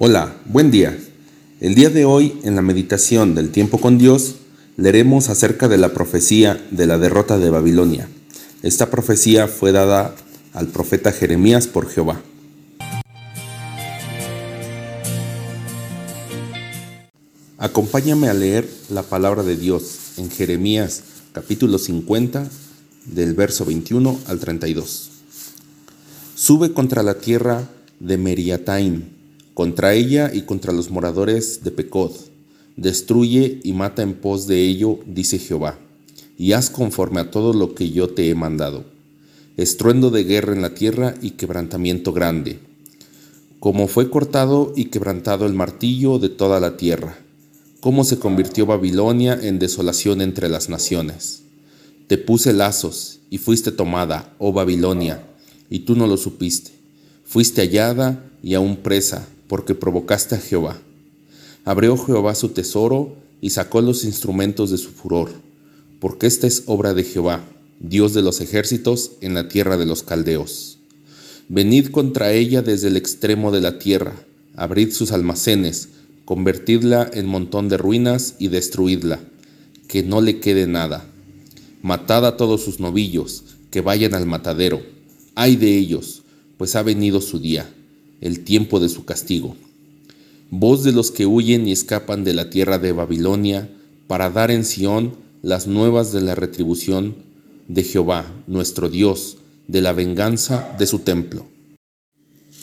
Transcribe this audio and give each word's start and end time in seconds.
Hola, 0.00 0.32
buen 0.44 0.70
día. 0.70 0.96
El 1.58 1.74
día 1.74 1.90
de 1.90 2.04
hoy, 2.04 2.38
en 2.44 2.54
la 2.54 2.62
meditación 2.62 3.34
del 3.34 3.50
tiempo 3.50 3.80
con 3.80 3.98
Dios, 3.98 4.36
leeremos 4.76 5.28
acerca 5.28 5.66
de 5.66 5.76
la 5.76 5.92
profecía 5.92 6.64
de 6.70 6.86
la 6.86 6.98
derrota 6.98 7.36
de 7.36 7.50
Babilonia. 7.50 8.08
Esta 8.62 8.92
profecía 8.92 9.48
fue 9.48 9.72
dada 9.72 10.14
al 10.52 10.68
profeta 10.68 11.10
Jeremías 11.10 11.66
por 11.66 11.90
Jehová. 11.90 12.22
Acompáñame 17.58 18.28
a 18.28 18.34
leer 18.34 18.70
la 18.90 19.02
palabra 19.02 19.42
de 19.42 19.56
Dios 19.56 20.12
en 20.16 20.30
Jeremías 20.30 21.02
capítulo 21.32 21.76
50 21.76 22.48
del 23.06 23.34
verso 23.34 23.64
21 23.64 24.16
al 24.28 24.38
32. 24.38 25.10
Sube 26.36 26.72
contra 26.72 27.02
la 27.02 27.14
tierra 27.14 27.68
de 27.98 28.16
Meriataim 28.16 29.17
contra 29.58 29.92
ella 29.92 30.30
y 30.32 30.42
contra 30.42 30.72
los 30.72 30.88
moradores 30.88 31.64
de 31.64 31.72
Pecod. 31.72 32.12
Destruye 32.76 33.58
y 33.64 33.72
mata 33.72 34.02
en 34.02 34.14
pos 34.14 34.46
de 34.46 34.62
ello, 34.62 35.00
dice 35.04 35.40
Jehová, 35.40 35.80
y 36.38 36.52
haz 36.52 36.70
conforme 36.70 37.18
a 37.18 37.32
todo 37.32 37.52
lo 37.52 37.74
que 37.74 37.90
yo 37.90 38.08
te 38.08 38.30
he 38.30 38.36
mandado. 38.36 38.84
Estruendo 39.56 40.10
de 40.10 40.22
guerra 40.22 40.52
en 40.52 40.62
la 40.62 40.76
tierra 40.76 41.16
y 41.20 41.32
quebrantamiento 41.32 42.12
grande. 42.12 42.60
Como 43.58 43.88
fue 43.88 44.10
cortado 44.10 44.72
y 44.76 44.90
quebrantado 44.90 45.44
el 45.44 45.54
martillo 45.54 46.20
de 46.20 46.28
toda 46.28 46.60
la 46.60 46.76
tierra, 46.76 47.18
cómo 47.80 48.04
se 48.04 48.20
convirtió 48.20 48.64
Babilonia 48.64 49.36
en 49.42 49.58
desolación 49.58 50.20
entre 50.20 50.48
las 50.48 50.68
naciones. 50.68 51.42
Te 52.06 52.16
puse 52.16 52.52
lazos 52.52 53.18
y 53.28 53.38
fuiste 53.38 53.72
tomada, 53.72 54.36
oh 54.38 54.52
Babilonia, 54.52 55.26
y 55.68 55.80
tú 55.80 55.96
no 55.96 56.06
lo 56.06 56.16
supiste. 56.16 56.70
Fuiste 57.24 57.62
hallada 57.62 58.24
y 58.40 58.54
aún 58.54 58.76
presa, 58.76 59.26
porque 59.48 59.74
provocaste 59.74 60.36
a 60.36 60.38
Jehová. 60.38 60.78
Abrió 61.64 61.96
Jehová 61.96 62.34
su 62.34 62.50
tesoro 62.50 63.16
y 63.40 63.50
sacó 63.50 63.80
los 63.80 64.04
instrumentos 64.04 64.70
de 64.70 64.78
su 64.78 64.90
furor, 64.90 65.30
porque 66.00 66.26
esta 66.26 66.46
es 66.46 66.64
obra 66.66 66.94
de 66.94 67.02
Jehová, 67.02 67.44
Dios 67.80 68.14
de 68.14 68.22
los 68.22 68.40
ejércitos, 68.40 69.12
en 69.20 69.34
la 69.34 69.48
tierra 69.48 69.76
de 69.76 69.86
los 69.86 70.02
caldeos. 70.02 70.78
Venid 71.48 71.88
contra 71.88 72.32
ella 72.32 72.62
desde 72.62 72.88
el 72.88 72.96
extremo 72.96 73.50
de 73.50 73.60
la 73.60 73.78
tierra, 73.78 74.14
abrid 74.54 74.92
sus 74.92 75.12
almacenes, 75.12 75.88
convertidla 76.24 77.10
en 77.12 77.26
montón 77.26 77.68
de 77.68 77.78
ruinas 77.78 78.34
y 78.38 78.48
destruidla, 78.48 79.20
que 79.88 80.02
no 80.02 80.20
le 80.20 80.40
quede 80.40 80.66
nada. 80.66 81.06
Matad 81.80 82.26
a 82.26 82.36
todos 82.36 82.62
sus 82.62 82.80
novillos, 82.80 83.44
que 83.70 83.80
vayan 83.80 84.14
al 84.14 84.26
matadero. 84.26 84.82
Ay 85.34 85.56
de 85.56 85.78
ellos, 85.78 86.22
pues 86.58 86.76
ha 86.76 86.82
venido 86.82 87.20
su 87.20 87.38
día 87.38 87.72
el 88.20 88.40
tiempo 88.40 88.80
de 88.80 88.88
su 88.88 89.04
castigo. 89.04 89.56
Voz 90.50 90.82
de 90.84 90.92
los 90.92 91.10
que 91.10 91.26
huyen 91.26 91.68
y 91.68 91.72
escapan 91.72 92.24
de 92.24 92.34
la 92.34 92.50
tierra 92.50 92.78
de 92.78 92.92
Babilonia, 92.92 93.70
para 94.06 94.30
dar 94.30 94.50
en 94.50 94.64
Sión 94.64 95.14
las 95.42 95.66
nuevas 95.66 96.12
de 96.12 96.22
la 96.22 96.34
retribución 96.34 97.16
de 97.68 97.84
Jehová, 97.84 98.26
nuestro 98.46 98.88
Dios, 98.88 99.36
de 99.68 99.82
la 99.82 99.92
venganza 99.92 100.74
de 100.78 100.86
su 100.86 101.00
templo. 101.00 101.46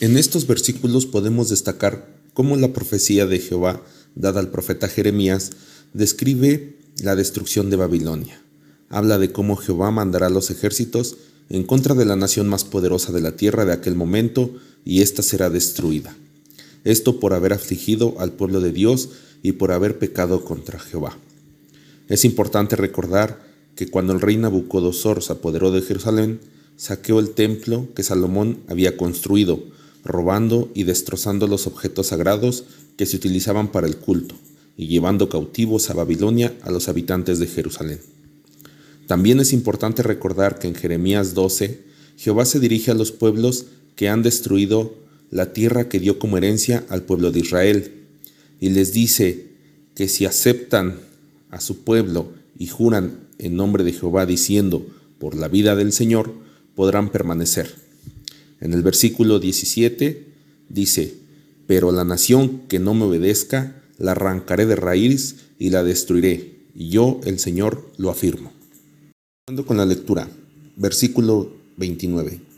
En 0.00 0.16
estos 0.16 0.46
versículos 0.46 1.06
podemos 1.06 1.50
destacar 1.50 2.08
cómo 2.32 2.56
la 2.56 2.72
profecía 2.72 3.26
de 3.26 3.38
Jehová, 3.38 3.82
dada 4.14 4.40
al 4.40 4.50
profeta 4.50 4.88
Jeremías, 4.88 5.52
describe 5.92 6.76
la 7.02 7.14
destrucción 7.14 7.70
de 7.70 7.76
Babilonia. 7.76 8.40
Habla 8.88 9.18
de 9.18 9.30
cómo 9.30 9.56
Jehová 9.56 9.90
mandará 9.90 10.30
los 10.30 10.50
ejércitos 10.50 11.16
en 11.50 11.64
contra 11.64 11.94
de 11.94 12.04
la 12.04 12.16
nación 12.16 12.48
más 12.48 12.64
poderosa 12.64 13.12
de 13.12 13.20
la 13.20 13.36
tierra 13.36 13.64
de 13.64 13.72
aquel 13.72 13.94
momento, 13.94 14.50
y 14.84 15.02
ésta 15.02 15.22
será 15.22 15.50
destruida. 15.50 16.16
Esto 16.84 17.18
por 17.18 17.32
haber 17.32 17.52
afligido 17.52 18.14
al 18.18 18.32
pueblo 18.32 18.60
de 18.60 18.72
Dios 18.72 19.10
y 19.42 19.52
por 19.52 19.72
haber 19.72 19.98
pecado 19.98 20.44
contra 20.44 20.78
Jehová. 20.78 21.16
Es 22.08 22.24
importante 22.24 22.76
recordar 22.76 23.42
que 23.74 23.88
cuando 23.88 24.12
el 24.12 24.20
rey 24.20 24.36
Nabucodonosor 24.36 25.22
se 25.22 25.32
apoderó 25.32 25.70
de 25.70 25.82
Jerusalén, 25.82 26.40
saqueó 26.76 27.18
el 27.18 27.30
templo 27.30 27.88
que 27.94 28.02
Salomón 28.02 28.58
había 28.68 28.96
construido, 28.96 29.62
robando 30.04 30.70
y 30.74 30.84
destrozando 30.84 31.46
los 31.46 31.66
objetos 31.66 32.08
sagrados 32.08 32.64
que 32.96 33.06
se 33.06 33.16
utilizaban 33.16 33.72
para 33.72 33.86
el 33.86 33.96
culto, 33.96 34.34
y 34.76 34.88
llevando 34.88 35.28
cautivos 35.28 35.88
a 35.90 35.94
Babilonia 35.94 36.54
a 36.62 36.70
los 36.70 36.88
habitantes 36.88 37.38
de 37.38 37.46
Jerusalén. 37.46 38.00
También 39.06 39.40
es 39.40 39.52
importante 39.52 40.02
recordar 40.02 40.58
que 40.58 40.68
en 40.68 40.74
Jeremías 40.74 41.34
12, 41.34 41.80
Jehová 42.16 42.44
se 42.44 42.60
dirige 42.60 42.90
a 42.90 42.94
los 42.94 43.12
pueblos 43.12 43.66
que 43.96 44.08
han 44.08 44.22
destruido 44.22 44.94
la 45.30 45.52
tierra 45.52 45.88
que 45.88 46.00
dio 46.00 46.18
como 46.18 46.36
herencia 46.36 46.84
al 46.88 47.02
pueblo 47.02 47.32
de 47.32 47.40
Israel, 47.40 47.92
y 48.60 48.70
les 48.70 48.92
dice 48.92 49.46
que 49.94 50.08
si 50.08 50.26
aceptan 50.26 51.00
a 51.50 51.60
su 51.60 51.84
pueblo 51.84 52.32
y 52.58 52.66
juran 52.66 53.18
en 53.38 53.56
nombre 53.56 53.84
de 53.84 53.92
Jehová 53.92 54.26
diciendo, 54.26 54.86
por 55.18 55.34
la 55.34 55.48
vida 55.48 55.76
del 55.76 55.92
Señor, 55.92 56.32
podrán 56.74 57.10
permanecer. 57.10 57.74
En 58.60 58.72
el 58.72 58.82
versículo 58.82 59.38
17 59.38 60.26
dice, 60.68 61.14
pero 61.66 61.92
la 61.92 62.04
nación 62.04 62.62
que 62.68 62.78
no 62.78 62.94
me 62.94 63.04
obedezca, 63.04 63.82
la 63.98 64.12
arrancaré 64.12 64.66
de 64.66 64.76
raíz 64.76 65.36
y 65.58 65.70
la 65.70 65.82
destruiré, 65.82 66.54
y 66.74 66.88
yo, 66.88 67.20
el 67.24 67.38
Señor, 67.38 67.90
lo 67.96 68.10
afirmo. 68.10 68.52
Con 69.66 69.76
la 69.76 69.86
lectura, 69.86 70.28
versículo 70.76 71.52
29. 71.76 72.53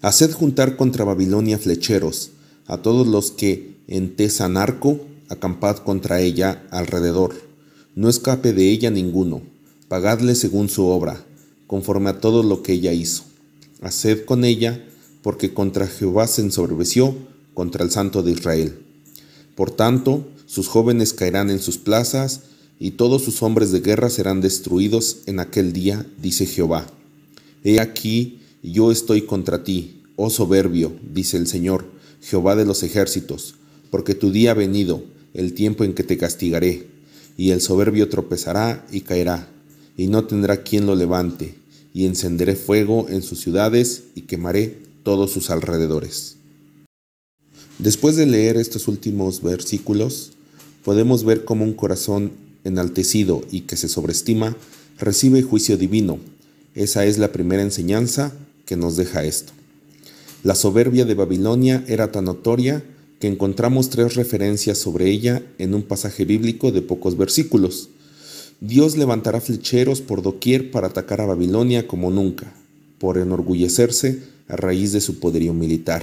Haced 0.00 0.32
juntar 0.32 0.76
contra 0.76 1.04
Babilonia 1.04 1.58
flecheros, 1.58 2.30
a 2.66 2.78
todos 2.78 3.06
los 3.06 3.32
que 3.32 3.74
en 3.88 4.14
Tesanarco 4.14 5.00
acampad 5.28 5.78
contra 5.78 6.20
ella 6.20 6.62
alrededor. 6.70 7.34
No 7.96 8.08
escape 8.08 8.52
de 8.52 8.70
ella 8.70 8.90
ninguno. 8.90 9.42
Pagadle 9.88 10.34
según 10.34 10.68
su 10.68 10.86
obra, 10.86 11.24
conforme 11.66 12.10
a 12.10 12.20
todo 12.20 12.42
lo 12.42 12.62
que 12.62 12.74
ella 12.74 12.92
hizo. 12.92 13.24
Haced 13.80 14.24
con 14.24 14.44
ella, 14.44 14.84
porque 15.22 15.52
contra 15.52 15.88
Jehová 15.88 16.28
se 16.28 16.42
ensoberbeció, 16.42 17.16
contra 17.54 17.82
el 17.82 17.90
Santo 17.90 18.22
de 18.22 18.32
Israel. 18.32 18.78
Por 19.56 19.72
tanto, 19.72 20.28
sus 20.46 20.68
jóvenes 20.68 21.12
caerán 21.12 21.50
en 21.50 21.58
sus 21.58 21.78
plazas, 21.78 22.42
y 22.78 22.92
todos 22.92 23.24
sus 23.24 23.42
hombres 23.42 23.72
de 23.72 23.80
guerra 23.80 24.10
serán 24.10 24.40
destruidos 24.40 25.18
en 25.26 25.40
aquel 25.40 25.72
día, 25.72 26.06
dice 26.22 26.46
Jehová. 26.46 26.86
He 27.64 27.80
aquí, 27.80 28.37
yo 28.62 28.90
estoy 28.90 29.22
contra 29.22 29.64
ti, 29.64 30.02
oh 30.16 30.30
soberbio, 30.30 30.92
dice 31.12 31.36
el 31.36 31.46
Señor, 31.46 31.86
Jehová 32.20 32.56
de 32.56 32.64
los 32.64 32.82
ejércitos, 32.82 33.54
porque 33.90 34.14
tu 34.14 34.30
día 34.30 34.50
ha 34.50 34.54
venido, 34.54 35.02
el 35.34 35.54
tiempo 35.54 35.84
en 35.84 35.94
que 35.94 36.02
te 36.02 36.18
castigaré, 36.18 36.86
y 37.36 37.50
el 37.50 37.60
soberbio 37.60 38.08
tropezará 38.08 38.84
y 38.90 39.02
caerá, 39.02 39.48
y 39.96 40.08
no 40.08 40.24
tendrá 40.24 40.62
quien 40.62 40.86
lo 40.86 40.96
levante, 40.96 41.54
y 41.94 42.06
encenderé 42.06 42.56
fuego 42.56 43.06
en 43.08 43.22
sus 43.22 43.40
ciudades 43.40 44.04
y 44.14 44.22
quemaré 44.22 44.78
todos 45.04 45.30
sus 45.30 45.50
alrededores. 45.50 46.36
Después 47.78 48.16
de 48.16 48.26
leer 48.26 48.56
estos 48.56 48.88
últimos 48.88 49.42
versículos, 49.42 50.32
podemos 50.84 51.24
ver 51.24 51.44
cómo 51.44 51.64
un 51.64 51.74
corazón 51.74 52.32
enaltecido 52.64 53.42
y 53.50 53.62
que 53.62 53.76
se 53.76 53.88
sobreestima, 53.88 54.56
recibe 54.98 55.42
juicio 55.42 55.76
divino. 55.76 56.18
Esa 56.74 57.04
es 57.06 57.18
la 57.18 57.30
primera 57.32 57.62
enseñanza 57.62 58.32
que 58.68 58.76
nos 58.76 58.98
deja 58.98 59.24
esto. 59.24 59.54
La 60.44 60.54
soberbia 60.54 61.06
de 61.06 61.14
Babilonia 61.14 61.82
era 61.88 62.12
tan 62.12 62.26
notoria 62.26 62.84
que 63.18 63.26
encontramos 63.26 63.88
tres 63.88 64.14
referencias 64.14 64.76
sobre 64.76 65.08
ella 65.08 65.42
en 65.56 65.72
un 65.72 65.82
pasaje 65.82 66.26
bíblico 66.26 66.70
de 66.70 66.82
pocos 66.82 67.16
versículos. 67.16 67.88
Dios 68.60 68.98
levantará 68.98 69.40
flecheros 69.40 70.02
por 70.02 70.20
doquier 70.20 70.70
para 70.70 70.88
atacar 70.88 71.22
a 71.22 71.26
Babilonia 71.26 71.88
como 71.88 72.10
nunca, 72.10 72.52
por 72.98 73.16
enorgullecerse 73.16 74.18
a 74.48 74.56
raíz 74.56 74.92
de 74.92 75.00
su 75.00 75.18
poderío 75.18 75.54
militar. 75.54 76.02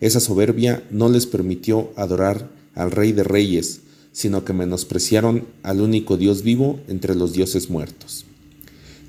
Esa 0.00 0.20
soberbia 0.20 0.82
no 0.90 1.10
les 1.10 1.26
permitió 1.26 1.90
adorar 1.96 2.48
al 2.74 2.92
Rey 2.92 3.12
de 3.12 3.24
Reyes, 3.24 3.80
sino 4.12 4.42
que 4.46 4.54
menospreciaron 4.54 5.44
al 5.62 5.82
único 5.82 6.16
Dios 6.16 6.42
vivo 6.42 6.80
entre 6.88 7.14
los 7.14 7.34
dioses 7.34 7.68
muertos. 7.68 8.24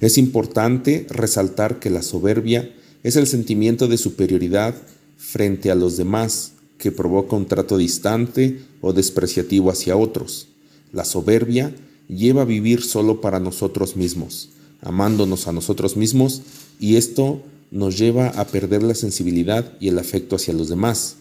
Es 0.01 0.17
importante 0.17 1.07
resaltar 1.09 1.79
que 1.79 1.89
la 1.89 2.01
soberbia 2.01 2.69
es 3.03 3.15
el 3.15 3.27
sentimiento 3.27 3.87
de 3.87 3.97
superioridad 3.97 4.75
frente 5.17 5.71
a 5.71 5.75
los 5.75 5.97
demás 5.97 6.53
que 6.77 6.91
provoca 6.91 7.35
un 7.35 7.45
trato 7.45 7.77
distante 7.77 8.59
o 8.81 8.93
despreciativo 8.93 9.71
hacia 9.71 9.95
otros. 9.95 10.47
La 10.91 11.05
soberbia 11.05 11.73
lleva 12.07 12.43
a 12.43 12.45
vivir 12.45 12.83
solo 12.83 13.21
para 13.21 13.39
nosotros 13.39 13.95
mismos, 13.95 14.49
amándonos 14.81 15.47
a 15.47 15.51
nosotros 15.51 15.97
mismos, 15.97 16.41
y 16.79 16.97
esto 16.97 17.41
nos 17.71 17.97
lleva 17.97 18.29
a 18.29 18.47
perder 18.47 18.83
la 18.83 18.95
sensibilidad 18.95 19.73
y 19.79 19.87
el 19.87 19.97
afecto 19.97 20.35
hacia 20.35 20.53
los 20.53 20.69
demás. 20.69 21.15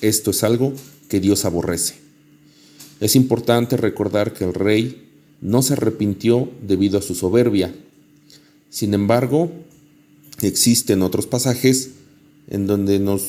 Esto 0.00 0.30
es 0.30 0.44
algo 0.44 0.72
que 1.08 1.20
Dios 1.20 1.44
aborrece. 1.44 1.94
Es 3.00 3.16
importante 3.16 3.76
recordar 3.76 4.32
que 4.32 4.44
el 4.44 4.54
rey 4.54 5.08
no 5.40 5.62
se 5.62 5.74
arrepintió 5.74 6.50
debido 6.66 6.98
a 6.98 7.02
su 7.02 7.14
soberbia. 7.14 7.74
Sin 8.70 8.94
embargo, 8.94 9.50
existen 10.42 11.02
otros 11.02 11.26
pasajes 11.26 11.90
en 12.48 12.66
donde 12.66 12.98
nos 12.98 13.24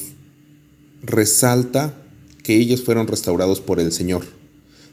resalta 1.01 1.95
que 2.43 2.57
ellos 2.57 2.83
fueron 2.83 3.07
restaurados 3.07 3.61
por 3.61 3.79
el 3.79 3.91
Señor. 3.91 4.25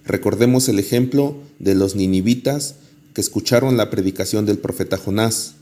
Recordemos 0.04 0.68
el 0.68 0.78
ejemplo 0.78 1.36
de 1.58 1.74
los 1.74 1.96
ninivitas 1.96 2.76
que 3.12 3.20
escucharon 3.20 3.76
la 3.76 3.90
predicación 3.90 4.46
del 4.46 4.58
profeta 4.58 4.98
Jonás. 4.98 5.54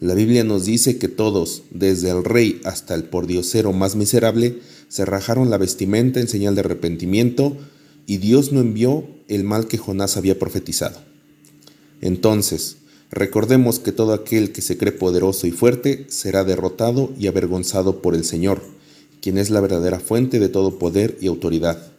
La 0.00 0.14
Biblia 0.14 0.42
nos 0.42 0.64
dice 0.64 0.98
que 0.98 1.08
todos, 1.08 1.62
desde 1.70 2.10
el 2.10 2.24
rey 2.24 2.60
hasta 2.64 2.94
el 2.94 3.04
pordiosero 3.04 3.72
más 3.72 3.94
miserable, 3.94 4.58
se 4.88 5.04
rajaron 5.04 5.50
la 5.50 5.58
vestimenta 5.58 6.20
en 6.20 6.28
señal 6.28 6.54
de 6.54 6.62
arrepentimiento 6.62 7.56
y 8.06 8.18
Dios 8.18 8.52
no 8.52 8.60
envió 8.60 9.06
el 9.28 9.44
mal 9.44 9.68
que 9.68 9.78
Jonás 9.78 10.16
había 10.16 10.38
profetizado. 10.38 11.00
Entonces, 12.00 12.78
recordemos 13.14 13.78
que 13.78 13.92
todo 13.92 14.12
aquel 14.12 14.52
que 14.52 14.60
se 14.60 14.76
cree 14.76 14.92
poderoso 14.92 15.46
y 15.46 15.52
fuerte 15.52 16.06
será 16.08 16.44
derrotado 16.44 17.12
y 17.18 17.28
avergonzado 17.28 18.02
por 18.02 18.14
el 18.14 18.24
Señor, 18.24 18.62
quien 19.20 19.38
es 19.38 19.50
la 19.50 19.60
verdadera 19.60 20.00
fuente 20.00 20.40
de 20.40 20.48
todo 20.48 20.78
poder 20.78 21.16
y 21.20 21.28
autoridad. 21.28 21.92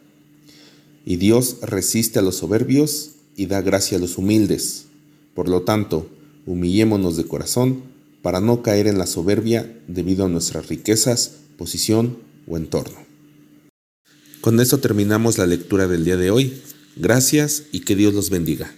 Y 1.04 1.16
Dios 1.16 1.56
resiste 1.62 2.18
a 2.18 2.22
los 2.22 2.36
soberbios 2.36 3.12
y 3.34 3.46
da 3.46 3.62
gracia 3.62 3.98
a 3.98 4.00
los 4.00 4.18
humildes. 4.18 4.86
Por 5.34 5.48
lo 5.48 5.62
tanto, 5.62 6.08
humillémonos 6.46 7.16
de 7.16 7.24
corazón 7.24 7.82
para 8.22 8.40
no 8.40 8.62
caer 8.62 8.86
en 8.86 8.98
la 8.98 9.06
soberbia 9.06 9.78
debido 9.86 10.24
a 10.24 10.28
nuestras 10.28 10.68
riquezas, 10.68 11.32
posición 11.56 12.18
o 12.46 12.56
entorno. 12.56 12.98
Con 14.40 14.60
esto 14.60 14.78
terminamos 14.78 15.38
la 15.38 15.46
lectura 15.46 15.86
del 15.86 16.04
día 16.04 16.16
de 16.16 16.30
hoy. 16.30 16.62
Gracias 16.96 17.64
y 17.72 17.80
que 17.80 17.96
Dios 17.96 18.14
los 18.14 18.30
bendiga. 18.30 18.72